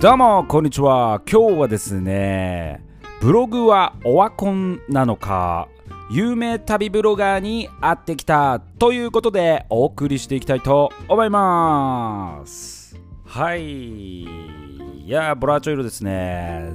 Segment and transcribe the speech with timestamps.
[0.00, 1.20] どうもこんにちは。
[1.28, 2.80] 今日はですね
[3.20, 5.68] ブログはオワコンなのか
[6.08, 12.96] 有名旅ブロガーに会ってきたということでお送りしていきたいと思います。
[13.24, 14.22] はい。
[14.22, 14.28] い
[15.04, 16.74] やボラチョイロですね。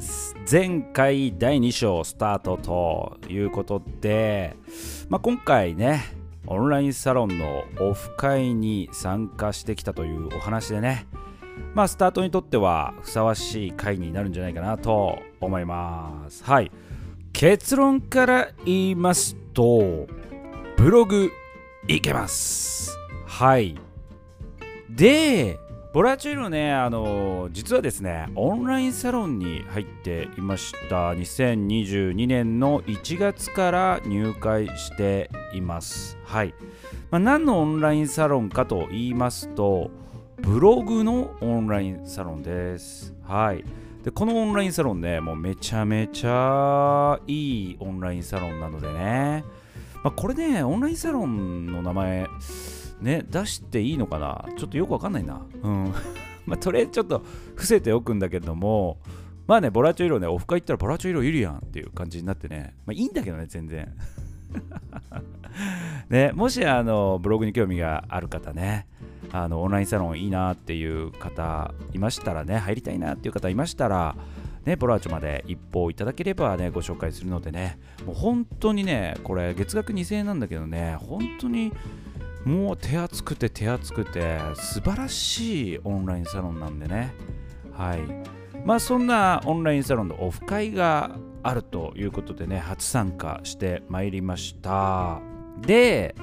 [0.52, 4.58] 前回第2章スタートということで、
[5.08, 6.04] まあ、今回ね
[6.46, 11.07] オンラインサロンのオフ会に参加してきたというお話でね
[11.74, 16.44] まあスタートにとってはふさわしい回になるんじゃないかなと思います。
[16.44, 16.71] はい。
[17.34, 20.08] 結論から言いますと
[20.78, 21.32] ブログ
[21.88, 22.97] いけます。
[23.25, 23.75] はい。
[24.89, 25.58] で
[25.94, 31.11] ボラチュールねあの実はですねオンラインサロンに入っていました。
[31.14, 36.17] 2022年の1月から入会しています。
[36.23, 36.53] はい、
[37.11, 39.92] まあ、何のオンラインサロンかと言いますと
[40.44, 43.16] ブログのオンラインサロンです。
[43.23, 43.63] はい。
[44.03, 49.45] でこのオンラインサロンねもうめちゃめちゃいいオンラインサロンなのでね、
[50.03, 52.27] まあ、これねオンラインサロンの名前
[52.99, 54.45] ね出していいのかな？
[54.58, 55.41] ちょっとよくわかんないな。
[55.61, 55.94] うん。
[56.45, 57.19] まあとりあえずちょっと
[57.55, 58.97] 伏せておくんだけども
[59.47, 62.75] まあねボラチョイロねオフ会行ったらボラチョイロいるやんっていう感じになってね。
[62.86, 63.95] まあいいんだけどね全然。
[66.09, 68.88] ねもしあのブログに興味がある方ね
[69.34, 74.16] あのオンラインサロンいいなっていう方いましたらね入りたいなっていう方いましたら
[74.66, 81.73] ね、ボラーチョまで一報いただければね、ご紹介するのでね、もう本当にね、これ月額2000円なんだけどね、本当に
[82.45, 87.14] もう手厚くて手厚くて素晴らしいオンラインサロンなんでね、
[87.73, 88.00] はい。
[88.66, 95.20] まあそんなオンラインサロンのオフ会があるということでね、初参加してまいりました。
[95.59, 96.16] で、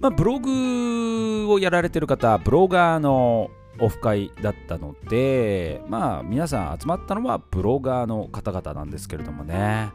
[0.00, 9.90] まあ、ブログをやられてる方、ブロガーのオフ会だったので、まあ、皆さん集まったのはブロガーの方々なんですけれどもね、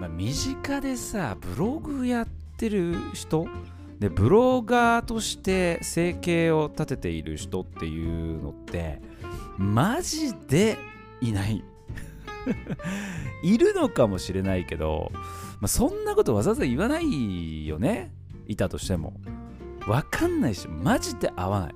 [0.00, 3.46] まあ、身近でさ、ブログやってる人
[4.00, 9.00] で、ブロガーとして生計を立てている人っていうのって、
[9.56, 10.78] マジで
[11.20, 11.62] いない。
[13.44, 18.12] いるのかもしれないけど、まあ、そんなことわざわざ言わないよね。
[18.48, 19.14] いたとしても。
[19.86, 21.74] わかんないし、マジで合わない。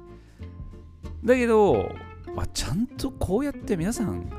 [1.24, 1.92] だけど、
[2.34, 4.30] まあ、ちゃんとこうやって皆さん、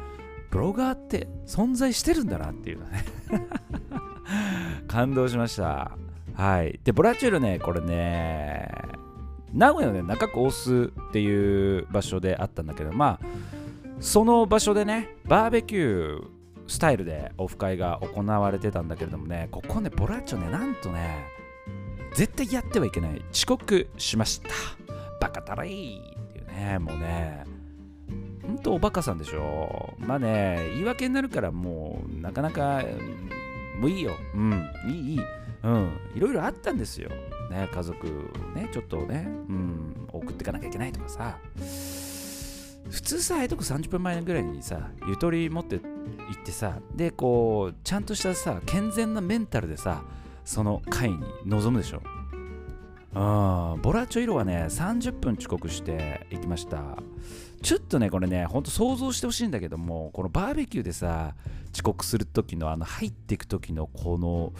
[0.49, 3.05] ブロガーって存在してるんだなっていうのね
[4.87, 5.91] 感動しました。
[6.33, 6.79] はい。
[6.83, 8.69] で、ボラチュールね、これね、
[9.53, 13.25] 名古屋のね、中区大須っていう場所であったんだけど、まあ、
[13.99, 16.27] その場所でね、バーベキュー
[16.67, 21.25] スタイルでオフ会が行われてたんだけれどもね、ここね、ボラチョね、なんとね、
[22.15, 23.21] 絶対やってはいけない。
[23.31, 24.49] 遅刻しました。
[25.19, 25.69] バカたらい。
[25.69, 27.45] っていうねもうね。
[28.45, 29.93] ほんとおバカさんでしょ。
[29.99, 32.83] まあね言い訳になるからもうなかなか
[33.79, 34.13] もういいよ。
[34.33, 35.19] うんいいいい。
[35.63, 37.09] うんいろいろあったんですよ。
[37.51, 38.07] ね家族
[38.55, 41.37] ねちょっとねうん送ってかなきゃいけないとかさ。
[42.89, 45.83] 普通さ、ああいうとこ30分前ぐらいにさ、ゆとり持って行
[46.33, 50.01] ってさ、で、こう、ちゃんとしたさ、健全なメンタルでさ、
[50.49, 52.01] その回に臨むでしょ
[53.13, 56.97] あボラチョイロはね30分遅刻していきました。
[57.61, 61.35] ちょっとねこれねほんと想像してほしいんだけどもこのバーベキューでさ
[61.71, 64.51] 遅刻する時のあの入っていく時のこの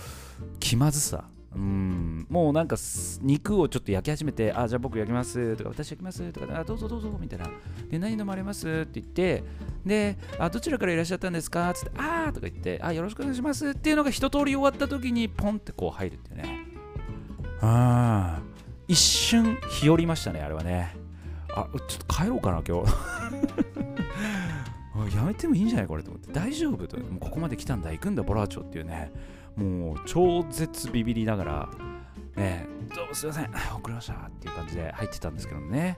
[0.59, 1.23] 気まずさ。
[1.56, 2.76] うんもうなんか
[3.22, 7.50] 肉をちょっと焼き始めて、あ、じゃあ僕焼きますとか、私焼きますとか、あ、どうぞどうぞみたいな。
[7.90, 9.44] で、何飲まれますって言って、
[9.84, 16.66] で、あ、どちらからいらっしゃったんですかつって、あーとか言って、あ、よろしくお願いしますっていうのが一通り終わった時に、ポンってこう入るっていうね。
[17.62, 18.40] あ
[18.88, 20.96] 一瞬日和りましたね、あれはね。
[21.56, 22.94] あ、ちょっと帰ろうかな、今日。
[25.08, 26.32] やめてもいいんじゃないこれと思って。
[26.32, 26.98] 大丈夫と。
[27.00, 29.12] もここまで来たんだ、行くんだ、ボラーチョっていうね。
[29.56, 31.70] もう超絶ビビりながら、
[32.36, 35.98] ね、どうもすいません、遅れましたっていう感じで入ってたんですけどね。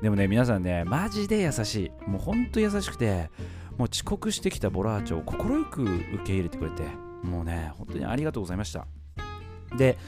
[0.00, 2.10] でもね、皆さんね、マジで優しい。
[2.10, 3.30] もうほんと優しくて、
[3.76, 6.84] もう遅刻してきたボラーチョを快く受け入れてくれて、
[7.22, 8.86] もうね、本当にありがとうございました。
[9.76, 9.98] で、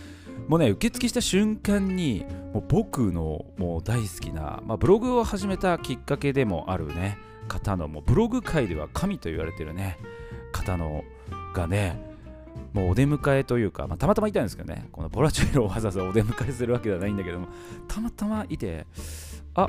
[0.48, 9.98] もうね、受付した瞬間に、もう僕のもう大好きな、まあ、ブログを始めたきっかけでもあるね、方の、もうブログ界では神と言われてるね、
[10.52, 11.04] 方の
[11.54, 12.14] がね、
[12.72, 17.48] もうお出迎えというか、まあ、たまたまいたんですけどね、このボラチュールをわざわざお出迎えするわけではないんだけども、
[17.88, 18.87] たまたまいて、
[19.54, 19.69] あ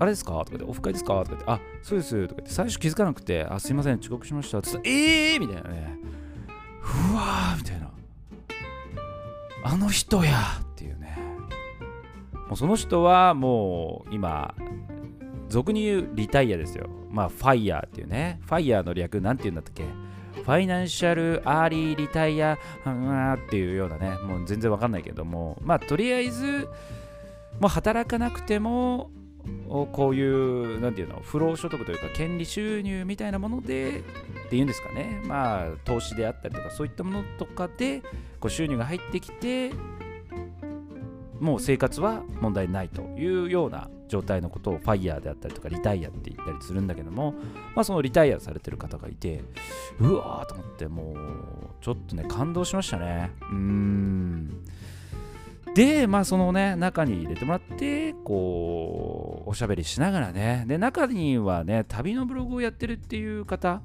[0.00, 0.32] あれですか？
[0.32, 1.24] とか言って、オフ会ですか？
[1.24, 4.58] とか言って、あ、そうですとか言って、最初気づかなくて、あ、すいません、遅刻しました。
[4.58, 5.98] って言ったら、えーみたいなね、
[7.12, 7.90] うわーみたいな。
[9.64, 10.32] あの人や
[10.62, 11.18] っていうね。
[12.48, 14.54] もうその人はもう今、
[15.48, 16.88] 俗に言うリタイアですよ。
[17.10, 18.38] まあ、ファイヤーっていうね。
[18.46, 19.84] ファイヤーの略、なんて言うんだったっけ？
[20.42, 22.58] ファイナンシャルアーリーリタイアっ
[23.50, 26.68] ていうようなね、もう全然わかんないけども、まあ、とりあえず、
[27.60, 29.10] もう働かなくても、
[29.68, 34.00] こういう、なんていうの、不労所得というか、権利収入みたいなもので、
[34.46, 38.00] っていうんですかね、まあ、投資であったりとか、そういったものとかで、
[38.40, 39.72] こう収入が入ってきて、
[41.40, 47.34] もう生活は問題ないというような状態のことをファイヤーであったりとかリタイアって言ったりするんだけども、
[47.74, 49.42] まあ、そのリタイアされてる方がいて
[50.00, 51.16] うわーと思ってもう
[51.80, 53.30] ちょっとね感動しましたね。
[53.42, 54.64] うーん。
[55.74, 60.64] でまあそのね中に入れてもらってこうおしゃべりしながらね。
[60.66, 63.80] で中にはね旅のブログをやってるっていう方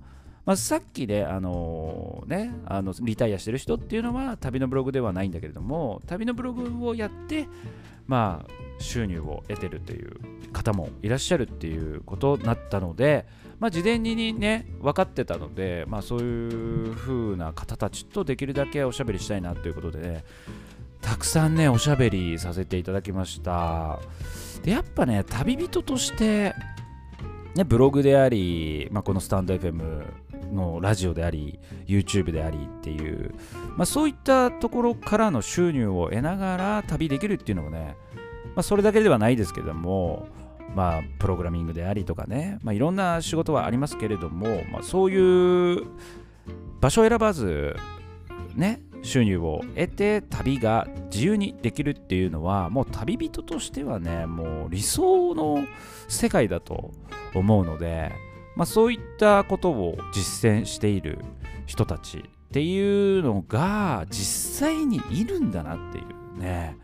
[0.46, 7.48] まあ、さっきね、あのー、ね、あのリタイアしてる人っていうのは旅のブログではないんだけれども、旅のブログをやって、
[8.08, 10.20] まあ、収入を得てるという
[10.52, 13.26] 方もいらっしゃるっていうことになったので、
[13.60, 20.26] まあ、事前にね、分かってたので、まあ、そういう風な方たちとできるだけおしゃべりしたいなということで、ね、
[21.04, 24.00] たくさんね、おしゃべりさせていただきました。
[24.64, 26.56] で、やっぱね、旅人として、
[27.56, 30.06] ね、ブログであり、まあ、このスタンド FM
[30.54, 33.36] のラジオであり YouTube でありっていう、
[33.76, 37.96] まあ、そういったところからの収入を得ながら旅できるっていうのもね、
[38.56, 40.28] まあ、それだけではないですけども
[40.76, 45.86] まあプログラミングでありとかね、まあ、いろんな仕事はありますけれども、まあ、そういう
[46.80, 47.76] 場所を選ばず
[48.56, 55.66] ね収入を得て旅が自由にできるっていうのはもう旅人としてはねもう理想の
[56.08, 56.92] 世界だと
[57.36, 58.12] 思うので
[58.56, 61.20] まあ、そういったことを実践している
[61.66, 62.22] 人たちっ
[62.52, 66.02] ていうのが実際にいるんだなってい
[66.38, 66.78] うね。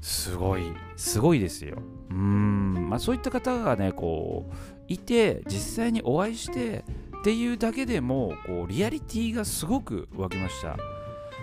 [0.00, 0.62] すごい
[0.96, 1.76] すごいですよ。
[2.10, 2.88] うん。
[2.88, 4.54] まあそういった方がねこう
[4.88, 6.84] いて実際にお会いして
[7.18, 10.76] っていうだけでもこうリアリティがすごく湧きました。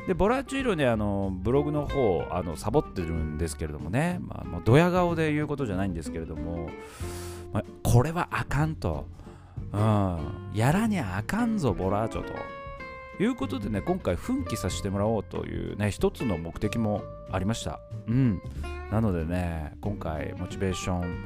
[0.08, 6.70] でボラチュイロねあのブログの方あのサボってるんですけれどもね、まあ、もうドヤ顔で言うことじゃないんですけれども、
[7.54, 9.06] まあ、これはあかんと
[9.72, 12.34] うん、やらにゃあかんぞ、ボラーチョと。
[13.22, 17.80] いうことでね、今回奮起させてもらおうというね、一つの目的もありました。
[18.08, 18.42] うん。
[18.92, 21.18] なのでね、今回、モチベーション、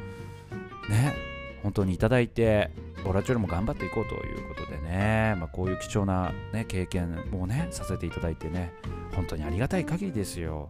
[0.89, 1.13] ね、
[1.61, 2.71] 本当にいただいて、
[3.03, 8.73] ボラチョルも頑張っていこうということでね、まあ、こういう貴重な、ね、経験もね、させていただいてね、
[9.13, 10.69] 本当にありがたい限りですよ。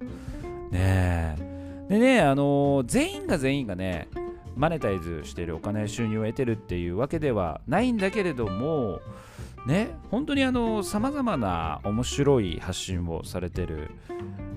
[0.71, 1.35] ね
[1.89, 4.07] でね、あのー、全員が全員がね、
[4.56, 9.00] マネタイズしているお金収入を得てるっていうわけではないんだけれども
[9.65, 13.91] ね本当にあのさまざまな面白い発信をされてる。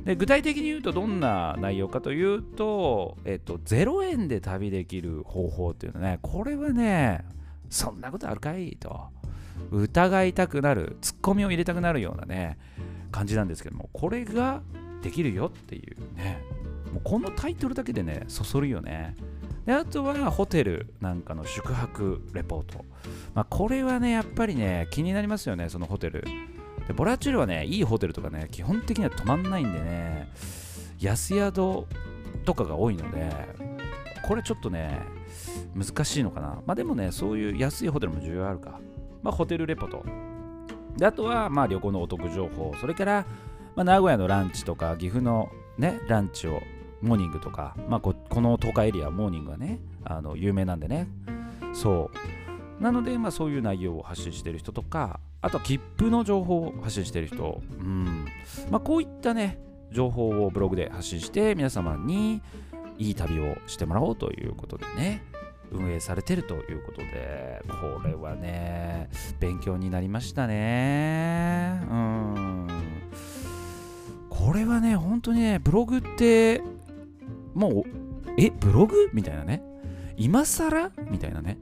[0.04, 7.24] で具体的に言うとどんな内容かというと、えっと、0円で旅できる方法っていうのねこれはね
[7.70, 9.08] そんなことあるかいと
[9.70, 12.58] 疑いたくなるツッコミを入れたくなるようなね
[13.10, 14.62] 感じなんですけどもこれが
[15.02, 16.42] できるよっていうね
[16.92, 19.14] もうこのタイトルだけでねそそるよね
[19.66, 22.84] であとはホテルなんかの宿泊レポート。
[23.34, 26.24] まあ、これはね、やっぱりね、気になりますよね、そのホテル。
[26.86, 30.30] でボラチュールはね、いいホテルとかね、基本的には泊まんないんでね、
[31.00, 31.84] 安宿
[32.44, 33.28] とかが多いので、
[34.22, 35.00] これちょっとね、
[35.76, 36.62] 難しいのかな。
[36.66, 38.80] まあでもね、そういう安いホテルも重要あるか。
[39.22, 40.04] まあ、ホテルレポート。
[40.96, 42.74] であとは、まあ、旅行のお得情報。
[42.80, 43.26] それから、
[43.74, 46.60] まあ、名古屋のランチとか、岐阜のね、ランチを
[47.02, 51.08] モーニングとか、まあ、この東海エリアモーニングはねあの有名なんでね
[51.72, 52.10] そ
[52.78, 58.26] うなので、まあ、そういう内容を発信してる人とかあとは切符の情報を発信してる人、うん
[58.70, 59.58] まあ、こういったね
[59.92, 62.42] 情報をブログで発信して皆様に
[62.98, 65.22] いい旅をしてもらおうということでね
[65.70, 69.08] 運営されてるということでこれはね
[69.40, 72.68] 勉強になりましたねうん
[74.30, 76.62] これはね本当にねブログって
[77.54, 77.84] もう、
[78.36, 79.62] え、ブログみたいなね？
[80.18, 80.90] 今更？
[81.10, 81.56] みたいなね？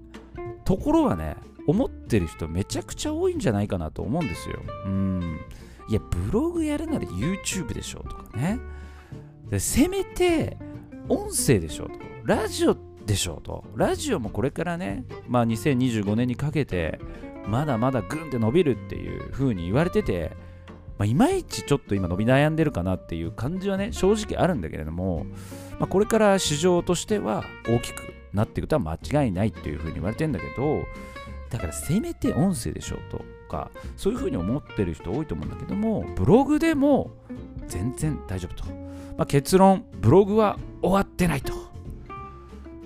[0.65, 1.37] ところはね、
[1.69, 4.61] 思ってる人めちゃくちゃ多いんじゃないかなと思うんですよ。
[4.87, 5.39] うん。
[5.89, 8.59] いや、ブログやるなら YouTube でしょとかね。
[9.61, 10.59] せめて、
[11.09, 11.99] 音声でしょとか。
[12.25, 12.75] ラジオ
[13.07, 13.65] でしょと。
[13.77, 16.99] ラジオもこれからね、まあ2025年にかけて、
[17.47, 20.33] まだまだグンって伸びるっていう風に言われてて、
[20.99, 25.27] まあ、いまいちちょっと今伸び悩んでるかなっていう感じはね、正直あるんだけれども、
[25.79, 30.85] まあ、これから市場としては大きくなっていくとは間違いないっていうふうに言われてんだけど、
[31.51, 37.11] だからせめて音声でしょうとか、そういうふうに思ってる人多いと思うんだけども、ブログでも
[37.67, 38.71] 全然大丈夫と。
[39.17, 41.64] まあ、結論、ブログは終わってないと。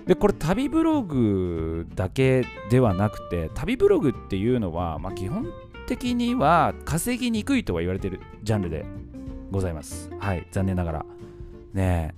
[0.09, 5.53] でこれ旅ブログだけではなくて旅ブログっていうのは、まあ、基本
[5.85, 8.87] 的には稼ぎにくいとは言われてるジャンルで
[9.51, 10.09] ございます。
[10.17, 11.05] はい残念ながら。
[11.73, 12.15] ね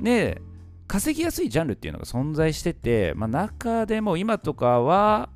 [0.00, 0.02] え。
[0.02, 0.42] で
[0.86, 5.30] 稼ぎやすいジャンルっていうのが存在してて、まあ、中でも今とかは、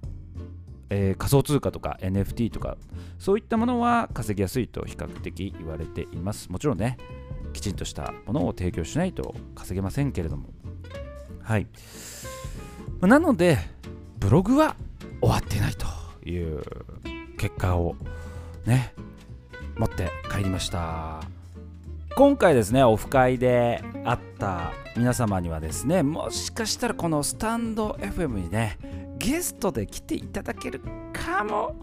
[0.90, 2.76] えー、仮想通貨とか NFT とか
[3.18, 6.52] そういったものは稼ぎやすいと比較的言われています。
[6.52, 6.98] もちろんね
[7.54, 10.50] きちんとしたものを提供しないと稼げませんけれども。
[11.48, 11.66] はい。
[13.00, 13.56] なので
[14.18, 14.76] ブログは
[15.22, 15.86] 終わってないと
[16.28, 16.62] いう
[17.38, 17.96] 結果を
[18.66, 18.92] ね
[19.78, 21.22] 持って帰りました。
[22.16, 28.76] 今回ですねオフ会で会った皆様にはですねもしかしたらこのスタンド FM にね
[29.18, 30.80] ゲストで来ていただける
[31.12, 31.74] かも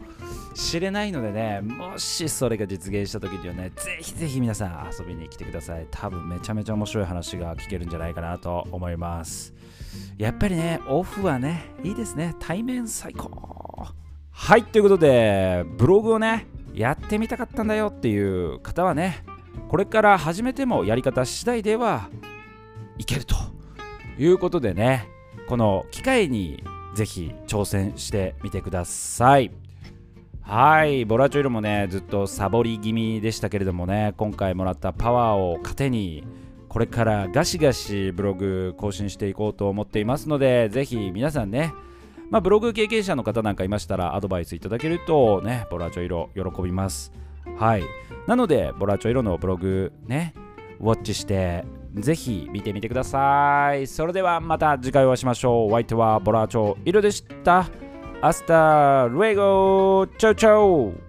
[0.53, 5.87] しれないのでねもしそれが実現した時にはねぜひぜひ皆さん遊びに来てください。
[5.91, 9.53] 多分めちゃめちゃ面白い話が聞けるんじゃないかなと思います。
[10.17, 12.35] やっぱりねオフはねいいですね。
[12.39, 13.87] 対面最高。
[14.31, 19.23] はいということでブログをねやってみたかったんだよっていう方はね
[19.69, 22.09] これから始めてもやり方次第では
[22.97, 23.35] いけると
[24.17, 25.07] いうことでね
[25.47, 26.63] この機会に
[26.95, 29.51] ぜひ挑戦してみてください。
[30.41, 36.23] はいボラチョイロもねずっとサボり気味でしたけれどもね今回もらったパワーを糧に
[36.69, 41.73] これからガシガシブログ更新していこうと思っていますのでぜひ皆さんね
[42.29, 47.11] まあ、ブログ経験者の方なんかいましたらアドバイスいただけるとねボラチョイロ喜びます。
[47.57, 47.83] はい
[48.27, 50.33] なのでボラチョイロのブログね
[50.79, 51.63] ウォッチして
[51.95, 53.87] ぜひ見てみてください。
[53.87, 55.67] それではまた次回お会いしましょう。
[55.69, 57.67] お相手はボラーチョイロでした。
[58.21, 61.04] Hasta luego chao chao。